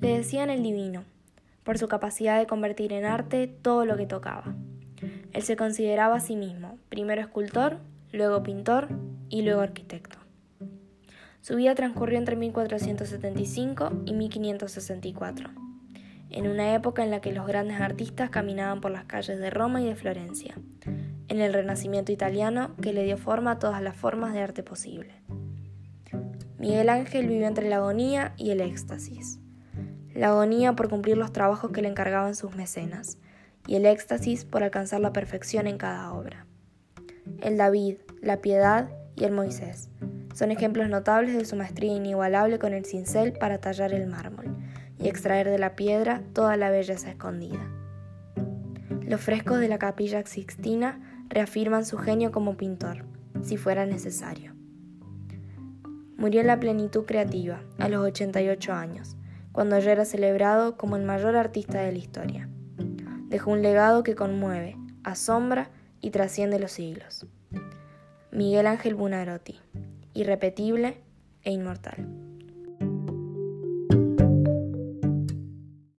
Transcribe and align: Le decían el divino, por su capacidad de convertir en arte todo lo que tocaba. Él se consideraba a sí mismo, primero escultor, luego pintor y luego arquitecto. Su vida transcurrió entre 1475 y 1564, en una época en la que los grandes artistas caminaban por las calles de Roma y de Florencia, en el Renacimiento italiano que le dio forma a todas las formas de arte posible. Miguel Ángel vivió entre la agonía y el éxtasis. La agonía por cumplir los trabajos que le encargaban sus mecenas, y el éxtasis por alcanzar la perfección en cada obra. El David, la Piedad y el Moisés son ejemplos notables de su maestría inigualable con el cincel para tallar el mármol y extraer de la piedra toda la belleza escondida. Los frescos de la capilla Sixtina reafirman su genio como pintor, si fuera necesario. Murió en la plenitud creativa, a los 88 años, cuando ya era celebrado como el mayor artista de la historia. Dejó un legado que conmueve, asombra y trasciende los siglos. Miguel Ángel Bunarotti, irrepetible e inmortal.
Le 0.00 0.16
decían 0.16 0.48
el 0.48 0.62
divino, 0.62 1.04
por 1.62 1.76
su 1.76 1.86
capacidad 1.86 2.38
de 2.38 2.46
convertir 2.46 2.92
en 2.92 3.04
arte 3.04 3.46
todo 3.46 3.84
lo 3.84 3.96
que 3.96 4.06
tocaba. 4.06 4.54
Él 5.32 5.42
se 5.42 5.56
consideraba 5.56 6.16
a 6.16 6.20
sí 6.20 6.36
mismo, 6.36 6.78
primero 6.88 7.20
escultor, 7.20 7.78
luego 8.12 8.42
pintor 8.42 8.88
y 9.28 9.42
luego 9.42 9.60
arquitecto. 9.60 10.18
Su 11.42 11.56
vida 11.56 11.74
transcurrió 11.74 12.18
entre 12.18 12.36
1475 12.36 14.02
y 14.06 14.14
1564, 14.14 15.50
en 16.30 16.48
una 16.48 16.74
época 16.74 17.02
en 17.04 17.10
la 17.10 17.20
que 17.20 17.32
los 17.32 17.46
grandes 17.46 17.80
artistas 17.80 18.30
caminaban 18.30 18.80
por 18.80 18.90
las 18.90 19.04
calles 19.04 19.38
de 19.38 19.50
Roma 19.50 19.82
y 19.82 19.86
de 19.86 19.96
Florencia, 19.96 20.54
en 21.28 21.40
el 21.40 21.52
Renacimiento 21.52 22.10
italiano 22.10 22.74
que 22.80 22.92
le 22.92 23.04
dio 23.04 23.16
forma 23.16 23.52
a 23.52 23.58
todas 23.58 23.82
las 23.82 23.96
formas 23.96 24.32
de 24.32 24.40
arte 24.40 24.62
posible. 24.62 25.12
Miguel 26.58 26.88
Ángel 26.88 27.26
vivió 27.26 27.46
entre 27.46 27.68
la 27.68 27.76
agonía 27.76 28.34
y 28.36 28.50
el 28.50 28.60
éxtasis. 28.60 29.40
La 30.14 30.28
agonía 30.28 30.74
por 30.74 30.88
cumplir 30.88 31.16
los 31.16 31.32
trabajos 31.32 31.70
que 31.70 31.82
le 31.82 31.88
encargaban 31.88 32.34
sus 32.34 32.54
mecenas, 32.54 33.18
y 33.66 33.76
el 33.76 33.86
éxtasis 33.86 34.44
por 34.44 34.62
alcanzar 34.62 35.00
la 35.00 35.12
perfección 35.12 35.66
en 35.66 35.78
cada 35.78 36.12
obra. 36.12 36.46
El 37.40 37.56
David, 37.56 37.96
la 38.20 38.40
Piedad 38.40 38.90
y 39.16 39.24
el 39.24 39.32
Moisés 39.32 39.88
son 40.34 40.50
ejemplos 40.50 40.88
notables 40.88 41.36
de 41.36 41.44
su 41.44 41.56
maestría 41.56 41.94
inigualable 41.94 42.58
con 42.58 42.72
el 42.72 42.84
cincel 42.84 43.32
para 43.32 43.58
tallar 43.58 43.92
el 43.92 44.06
mármol 44.06 44.56
y 44.98 45.08
extraer 45.08 45.48
de 45.48 45.58
la 45.58 45.76
piedra 45.76 46.22
toda 46.32 46.56
la 46.56 46.70
belleza 46.70 47.10
escondida. 47.10 47.60
Los 49.02 49.20
frescos 49.20 49.58
de 49.58 49.68
la 49.68 49.78
capilla 49.78 50.24
Sixtina 50.24 51.00
reafirman 51.28 51.84
su 51.84 51.98
genio 51.98 52.30
como 52.30 52.56
pintor, 52.56 53.04
si 53.42 53.56
fuera 53.56 53.86
necesario. 53.86 54.54
Murió 56.16 56.42
en 56.42 56.46
la 56.46 56.60
plenitud 56.60 57.04
creativa, 57.06 57.60
a 57.78 57.88
los 57.88 58.04
88 58.04 58.72
años, 58.72 59.16
cuando 59.52 59.78
ya 59.78 59.92
era 59.92 60.04
celebrado 60.04 60.76
como 60.76 60.96
el 60.96 61.04
mayor 61.04 61.36
artista 61.36 61.80
de 61.80 61.92
la 61.92 61.98
historia. 61.98 62.48
Dejó 63.28 63.52
un 63.52 63.62
legado 63.62 64.02
que 64.02 64.14
conmueve, 64.14 64.76
asombra 65.04 65.70
y 66.00 66.10
trasciende 66.10 66.58
los 66.58 66.72
siglos. 66.72 67.26
Miguel 68.32 68.66
Ángel 68.66 68.94
Bunarotti, 68.94 69.58
irrepetible 70.14 71.00
e 71.42 71.52
inmortal. 71.52 72.19